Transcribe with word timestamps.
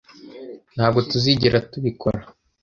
Ntabwo 0.75 0.99
tuzigera 1.09 1.57
tubikora. 1.71 2.21